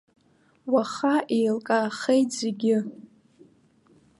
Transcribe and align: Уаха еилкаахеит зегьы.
Уаха 0.73 1.15
еилкаахеит 1.37 2.29
зегьы. 2.39 2.77